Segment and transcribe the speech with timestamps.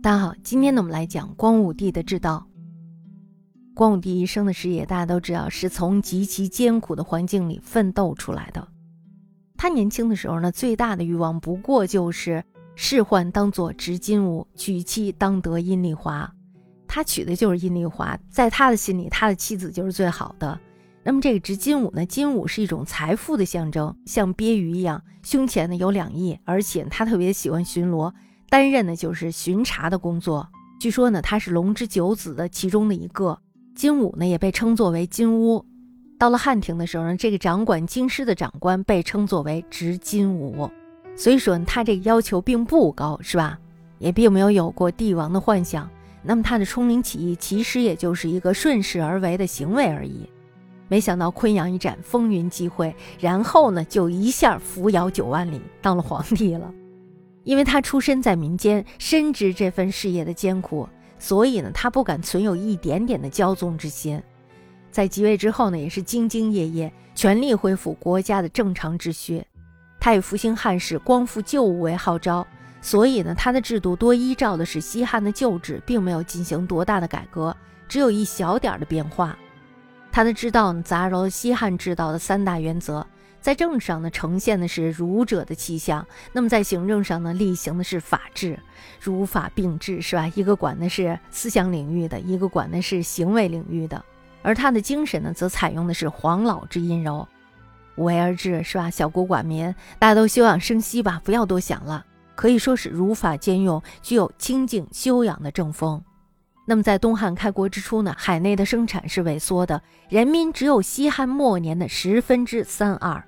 [0.00, 2.46] 大家好，今天呢我们来讲光武帝的治道。
[3.74, 8.68] 光武帝一生的事业，大家都知道是从极其艰苦的环境里奋斗出来的。
[9.56, 12.44] 他年轻的时候呢，最大的欲望不过就是
[12.76, 16.32] 仕宦当做执金吾，娶妻当得阴丽华。
[16.86, 20.58] 他娶的就是阴丽华，在他的心里，他的妻子就是最好的。
[21.02, 28.12] 那么这个执金吾呢，金吾是一种财富的象征，像鳖鱼一样，胸前呢有两翼，而且他特别喜欢巡逻。
[28.48, 30.48] 担任的就是巡查的工作。
[30.80, 33.38] 据说呢，他是龙之九子的其中的一个。
[33.74, 35.64] 金武呢，也被称作为金乌。
[36.18, 40.68] 到了汉庭的时候呢，这个掌管京师的长官被称作为执金吾。
[41.16, 43.58] 所以说他这个要求并不高，是吧？
[43.98, 45.88] 也并没有有过帝王的幻想。
[46.22, 50.28] 那么他的冲明起义，其实也就是一个顺势而为的行为而已。
[50.88, 56.72] 没想到昆阳一战风云际会，然后呢，就一下扶摇九万里，当了皇帝了。
[57.48, 60.86] 因为他出身在民间，深知这份事业的艰苦，
[61.18, 64.22] 所以呢，他不敢存有一点点的骄纵之心。
[64.90, 69.42] 在即位之后呢，也是兢兢业业，全力恢复国家的正常秩序。
[69.98, 72.46] 他以复兴汉室、光复旧物为号召，
[72.82, 77.56] 所以呢，他的制度多依照的是西汉的旧制，并没有进行多大的改革，
[77.88, 79.34] 只有一小点的变化。
[80.12, 83.06] 他的治道呢，杂糅了西汉治道的三大原则。
[83.40, 88.58] 在政治上呢，呈现的是儒者的气象；那么在行政上呢，例行的是法治，
[89.00, 90.30] 儒法并治，是吧？
[90.34, 94.04] 一个管的是思想领域的，一个管的是行为领域的。
[94.42, 97.26] 而他的精神呢，则采用的是黄老之阴柔，
[97.96, 98.90] 无为而治，是吧？
[98.90, 102.04] 小国寡民，大家都休养生息吧，不要多想了。
[102.34, 106.02] 可以说是儒法兼用，具有清静修养的正风。
[106.66, 113.24] 那么在东汉开国之初呢，海内的生产是萎缩的，人民只有西汉末年的十分之三二。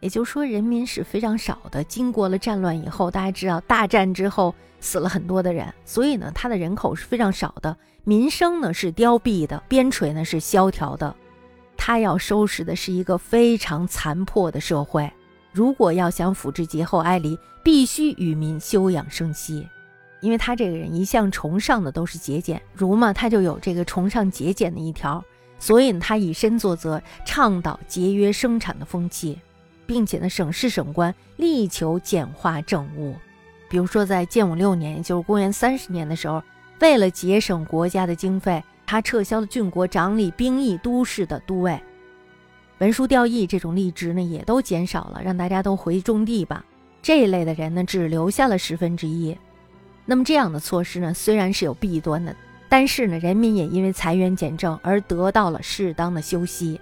[0.00, 1.82] 也就是说，人民是非常少的。
[1.84, 11.14] 经过了战乱以后，大家知道大战之后死了很多的人，所以呢，他的人口是非常少的，民生呢是凋敝的，边陲呢是萧条的。
[11.76, 15.10] 他要收拾的是一个非常残破的社会。
[15.52, 19.66] 如果要想抚治节后哀离，必须与民休养生息。
[20.20, 25.24] 因为他这个人一向崇尚的都是节俭，儒嘛，他就有这个崇尚节俭的一条，
[25.60, 29.38] 所以，他以身作则，倡导节约生产的风气。
[29.88, 33.16] 并且呢，省市省官力求简化政务。
[33.70, 36.42] 比如说，在建武六年，也就是公元三十年的时候，
[36.80, 41.80] 为了节省国家的经费，他撤销了郡国掌理兵役都市的都尉，
[42.80, 46.62] 文书调役这种吏职呢，也都减少了，让大家都回种地吧。
[47.00, 49.34] 这一类的人呢，只留下了十分之一。
[50.04, 52.36] 那么这样的措施呢，虽然是有弊端的，
[52.68, 56.78] 但是呢，人民也因为裁员减政而得到了适当的休息。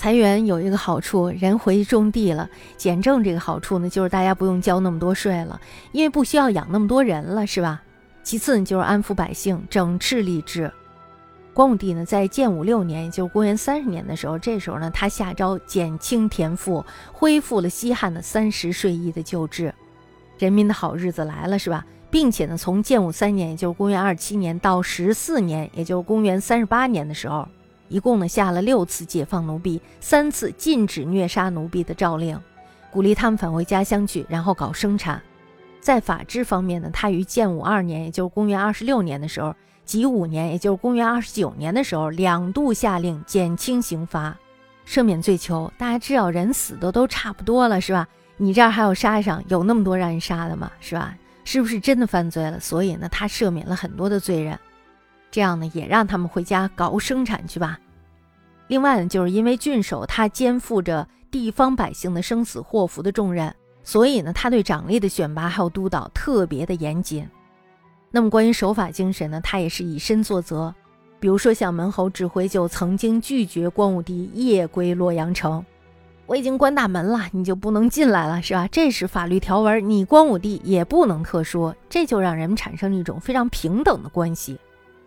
[0.00, 5.60] 裁员有一个好处，人回去种地了；减政这个好处呢，就是大家不用交那么多税了，
[5.92, 7.82] 因为不需要养那么多人了，是吧？
[8.22, 10.72] 其次呢，就是安抚百姓，整治吏治。
[11.52, 16.82] 光武帝呢，在建武六年，也就是公元三十年的时候，这时候呢，他下诏减轻田赋，
[17.12, 19.74] 恢复了西汉的三十税役的旧制，
[20.38, 21.84] 人民的好日子来了，是吧？
[22.10, 27.46] 并且呢，从建武三年，也就是公元二七年到十四年，也就是公元三十八年的时候。
[27.90, 32.40] 一共呢下了六次解放奴婢，三次禁止虐杀奴婢的诏令，
[32.90, 35.20] 鼓励他们返回家乡去，然后搞生产。
[35.80, 44.36] 在法制方面呢，他于建武二年，也就是公元二十六年的时候，己午年，也就是公元二十九年的时候，两度下令减轻刑罚，
[44.86, 45.72] 赦免罪囚。
[45.76, 48.06] 大家知道人死的都差不多了，是吧？
[48.36, 50.70] 你这儿还有杀上，有那么多让人杀的吗？
[50.80, 51.14] 是吧？
[51.42, 52.60] 是不是真的犯罪了？
[52.60, 54.56] 所以呢，他赦免了很多的罪人。
[55.30, 57.78] 这样呢，也让他们回家搞生产去吧。
[58.66, 67.28] 另外呢，就是因为郡守他肩负着地方百姓的生死祸福的重任，所以呢，他对长吏的选拔还有督导特别的严谨。
[68.10, 70.74] 那么关于守法精神呢，他也是以身作则。
[71.20, 75.64] 比如说像门侯指挥就曾经拒绝光武帝夜归洛阳城，
[76.26, 78.66] 我已经关大门了，你就不能进来了，是吧？
[78.72, 84.58] 这是法律条文，你光武帝也不能特殊，这就让人们产生了一种非常平等的关系。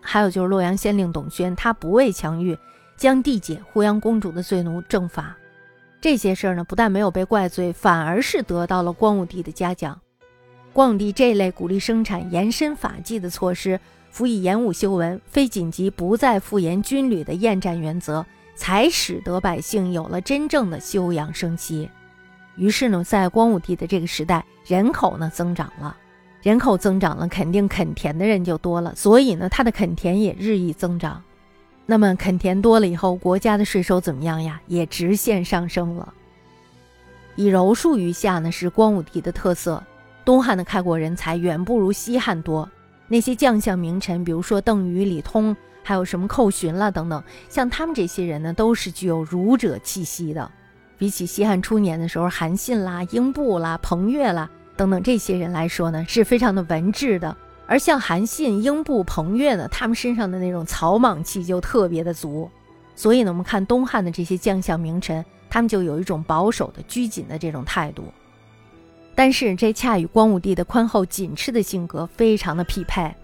[0.00, 2.58] 还有就是洛阳县令董宣，他不畏强欲，
[2.96, 5.36] 将缔解胡杨公主的罪奴正法。
[6.00, 10.00] 这些事儿呢，不但没有被怪罪，反而是得到了光武帝的嘉奖。
[10.72, 13.78] 光武帝这类鼓励生产、延伸法纪的措施，
[14.10, 18.24] 辅以严武修文、非紧急不再复言军旅的厌战原则，
[18.54, 21.90] 才使得百姓有了真正的休养生息。
[22.56, 25.96] 于是呢，在光武帝的这个时代，人口呢增长了。
[26.42, 31.22] 人口增长了，肯定垦田的人就多了，所以呢，他的垦田也日益增长。
[31.86, 34.60] 那么垦田多了以后，国家的税收怎么样呀？
[34.66, 36.14] 也直线上升了。
[37.36, 39.82] 以柔术于下呢，是光武帝的特色。
[40.24, 42.68] 东汉的开国人才远不如西汉多，
[43.08, 50.50] 那些将相名臣，比如说邓禹、李通，还有什么寇寻啦等等，像他们这些人呢，都是具有儒者气息的。
[50.96, 54.48] 比起西汉初年的时候，韩信啦、英布啦、彭越啦
[54.80, 57.36] 等等这些人来说呢，是非常的文质的。
[57.66, 62.50] 而像韩信、英布、彭越呢，他们身上的那种草莽气就特别的足。
[62.96, 68.04] 所以呢，我们看东汉的这些将相名臣，他们就有一种保守的、拘谨的这种态度。
[69.14, 73.14] 但是这恰与光武帝的宽厚谨持的性格非常的匹配。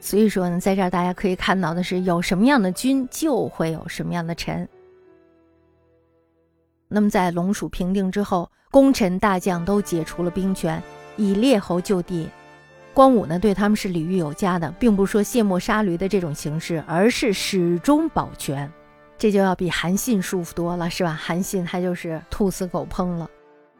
[0.00, 4.68] 所以说呢，在这儿大家可以看到的是，有什么样的君，就会有什么样的臣。
[6.88, 10.82] 那么在龙蜀平定之后，功臣大将都解除了兵权，
[11.16, 12.28] 以列侯就地。
[12.94, 18.70] 光武呢对他们是礼遇有加的，并不是说卸磨杀驴的这种形式，而是始终保全。
[19.18, 21.12] 这就要比韩信舒服多了，是吧？
[21.12, 23.28] 韩信他就是兔死狗烹了。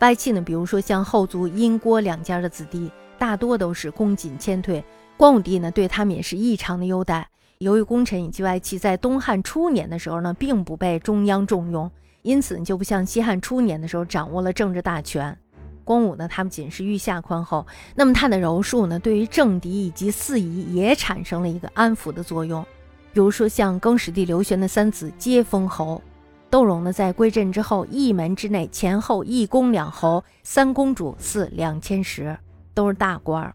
[0.00, 4.82] 外戚呢，比如说像后族殷郭两家的子弟，大多都是恭谨谦退。
[5.16, 7.28] 光武帝呢对他们也是异常的优待。
[7.58, 11.90] 由于功臣以及外戚在东汉初年的时候呢，并不被中央重用。
[12.22, 15.36] 因此就不像西汉初年的时候掌握了政治大权，
[15.84, 22.64] 光武呢，他们仅是御下宽厚，那么他的柔术呢，对于政敌以及四夷也产生了一个安抚的作用。
[23.12, 26.00] 比如说像更始帝刘玄的三子皆封侯，
[26.48, 32.36] 窦融呢在归镇之后，一门之内前后一公两侯，三公主，四两千石，
[32.72, 33.54] 都是大官儿。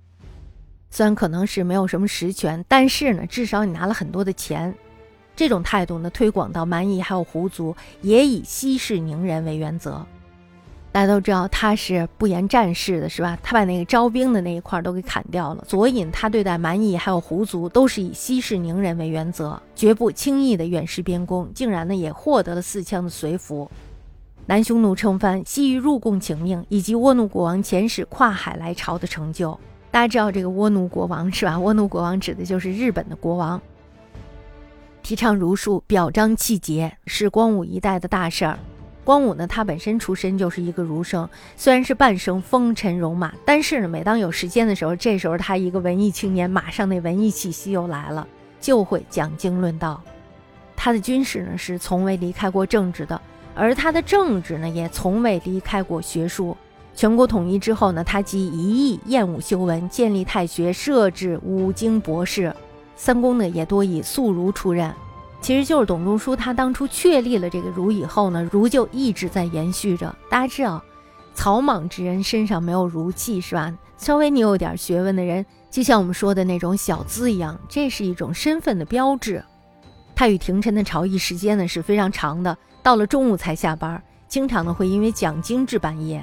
[0.90, 4.74] 虽然可能是没有什么实权，但是呢，至少你拿了很多的钱。
[5.36, 10.06] 这种态度呢，推广到蛮夷还有胡族，也以息事宁人为原则。
[10.98, 13.38] 大家都知道他是不言战事的，是吧？
[13.44, 15.64] 他把那个招兵的那一块都给砍掉了。
[15.68, 21.52] 左尹他对待蛮夷还有胡族，都是以息事宁人为原则，绝不轻易的远视边功。
[21.54, 23.70] 竟然呢，也获得了四枪的随服。
[24.48, 29.52] 南匈奴称藩，西域入贡请命，以及倭奴国王遣使跨海来朝的成就。
[29.92, 31.58] 大家知道这个倭奴国王是吧？
[31.58, 33.62] 倭奴国王指的就是日本的国王。
[35.04, 38.58] 提倡儒术，表彰气节，是光武一代的大事儿。
[39.08, 48.28] 光武呢，他本身出身就是一个儒生，虽然是半生风尘戎马，但是呢，每当有时间的时候，这时候他一个文艺青年，马上那文艺气息又来了，
[48.60, 50.04] 就会讲经论道。
[50.76, 53.22] 他的军事呢，是从未离开过政治的，
[53.56, 56.58] 而他的政治呢，也从未离开过学术。
[56.94, 62.54] 全国统一之后呢，他即一意厌武修文，建立太学，设置五经博士。
[62.98, 64.94] 三公呢也多以素儒出任，
[65.48, 70.14] 其实就是董仲舒他当初确立了这个儒以后呢，儒就一直在延续着。
[70.30, 70.84] 大家知道，
[71.34, 73.74] 草莽之人身上没有儒气是吧？
[73.96, 79.42] 稍微你有点学问的人，就像我们说的那种小资一样，这是一种身份的标志。
[80.14, 86.22] 他与廷臣的朝议时间呢是非常长的，到了中午才下班，经常呢会因为讲经至半夜。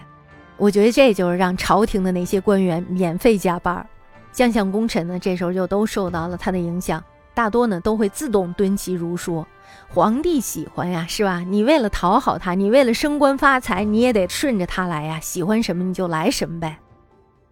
[0.59, 3.89] 我觉得这就是让朝廷的那些官员免费加班。
[4.33, 7.03] 将相功臣呢，这时候就都受到了他的影响，
[7.35, 9.47] 大多呢都会自动敦其儒说。
[9.89, 11.41] 皇帝喜欢呀，是吧？
[11.41, 15.21] 你为了讨好他，你为了升官发财，你也得顺着他来呀。
[15.21, 16.79] 喜欢什么你就来什么呗。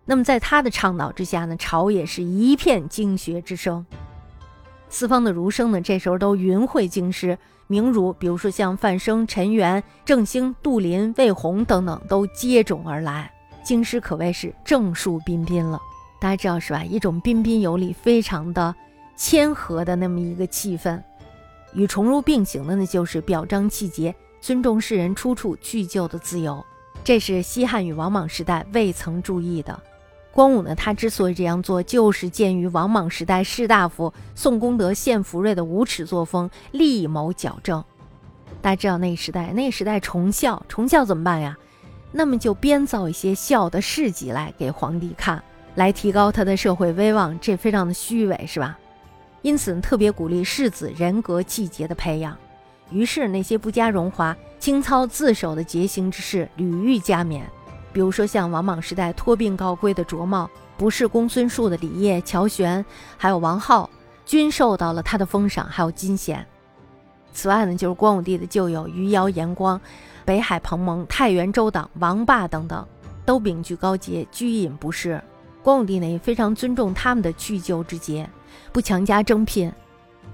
[0.04, 3.84] 那么在他的倡导之下呢，朝野是一片经学之声。
[4.88, 13.32] 四方的儒生呢，这时候都云会京师，名儒，比如说像范生、陈元、郑兴、杜林、魏宏等等，都接踵而来，
[13.64, 15.80] 京师可谓是正数彬彬了。
[16.20, 16.84] 大家知道是吧？
[16.84, 18.74] 一种彬彬有礼、非常的
[19.24, 21.00] 谦和的那么一个气氛，
[21.74, 26.60] 与崇儒并行的呢，就是表彰气节、尊重世人出处叙旧的自由。
[27.04, 29.80] 这是西汉与王莽时代未曾注意的。
[30.32, 37.82] 光武呢，他之所以这样做，就是鉴于王莽时代士大夫宋公德、献福瑞的无耻作风，力谋矫正。
[38.60, 41.56] 大家知道那个时代，那个时代崇孝，崇孝怎么办呀？
[42.10, 45.40] 那么就编造一些孝的事迹来给皇帝看。
[45.76, 48.76] 来提高他的社会威望，这非常的虚伪，是吧？
[49.42, 52.36] 因此特别鼓励世子人格气节的培养。
[52.90, 57.44] 于是那些不加荣华、清操自守的节行之士屡遇加冕。
[57.92, 62.84] 比如说像王莽时代托病告归的卓茂，不是公孙述的李晔、乔玄，
[63.16, 63.88] 还有王浩，
[64.24, 66.46] 均受到了他的封赏，还有金衔。
[67.32, 69.80] 此外呢，就是光武帝的旧友余姚、严光、
[70.24, 72.86] 北海彭蒙、太原周党、王霸等等，
[73.24, 75.22] 都秉具高洁，居隐不仕。
[75.62, 78.28] 光武帝呢也非常尊重他们的去就之节，
[78.72, 79.72] 不强加征聘。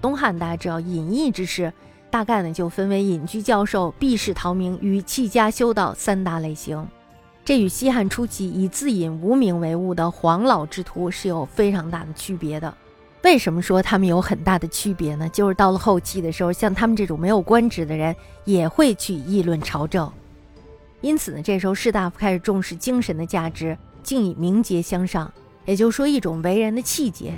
[0.00, 1.72] 东汉大家知道隐逸之士，
[2.10, 6.86] 大概呢就分为隐居教授、避世逃名与弃家修道三大类型。
[7.44, 12.72] 这与西汉初期以自隐无名为务的黄老之徒是有非常大的区别的。
[13.24, 15.28] 为什么说他们有很大的区别呢？
[15.30, 20.12] 就是到了后期的时候，像他们这种没有官职的人也会去议论朝政，
[21.00, 23.76] 因此呢，这时候士大夫开始重视精神的价值。
[24.00, 25.30] 竟以名节相上，
[25.66, 27.34] 也就是说一种为人的气节。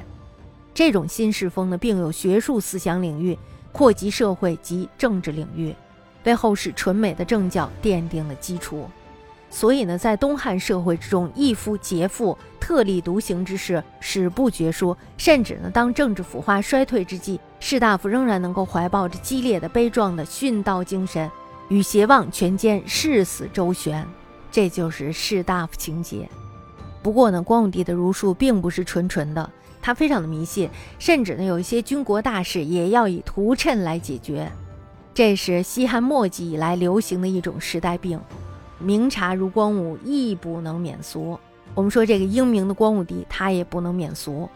[0.72, 3.38] 这种新世风呢，并有学术思想领域
[3.72, 5.74] 扩及社会及政治领域，
[6.24, 8.88] 为后世纯美的政教奠定了基础。
[9.52, 14.96] 所以呢，在东汉社会之中，一夫劫富、特立独行之事史不绝书。
[15.18, 21.28] 甚至呢，当政治腐化衰退之际，士大夫仍然能够怀抱着激烈的、悲壮的殉道精神，
[21.68, 24.06] 与邪妄权奸誓死周旋。
[24.52, 26.28] 这就是士大夫情节。
[27.02, 29.50] 不过呢，光武帝的儒术并不是纯纯的，
[29.82, 30.68] 他非常的迷信，
[30.98, 34.50] 甚至呢，有一些军国大事也要以图谶来解决。
[35.12, 38.20] 这是西汉末期以来流行的一种时代病。
[38.78, 41.38] 明察如光武亦不能免俗。
[41.74, 44.48] 我们说这个英明的光武帝，他也不能免俗。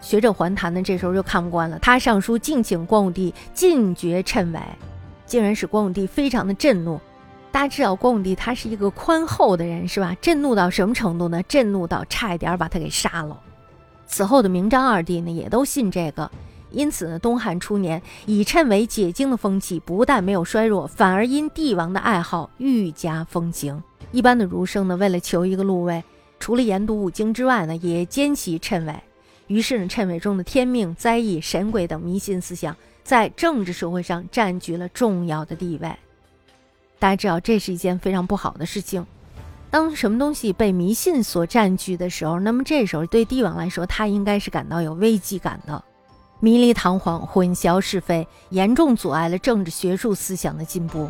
[0.00, 4.60] 学者桓谭呢，这时候就看不惯了，他上书敬请光武帝禁绝谶纬，
[5.26, 7.00] 竟然使光武帝非常的震怒。
[7.50, 10.16] 大家知道光武帝他是一个宽厚的人，是吧？
[10.20, 11.42] 震怒到什么程度呢？
[11.44, 13.40] 震怒到差一点把他给杀了。
[14.08, 16.28] 此后的明章二帝呢，也都信这个。
[16.70, 23.82] 因此呢，东汉初年以谶为解经的风气不但没有衰弱，反而因帝王的爱好愈加风行。
[24.12, 26.02] 一般的儒生呢，为了求一个禄位，
[26.38, 28.94] 除了研读五经之外呢，也兼习谶纬。
[29.46, 35.90] 于是呢，谶纬中的天命、灾异、神鬼等迷信思想，在政治社会上占据了重要的地位。
[36.98, 39.06] 大家知道，这是一件非常不好的事情。
[39.70, 45.84] 当什么东西被迷信所占据的时候，那么这时候对帝王来说，他应该是感到有危机感的。
[46.40, 51.08] 迷离堂皇、混淆是非，严重阻碍了政治学术思想的进步。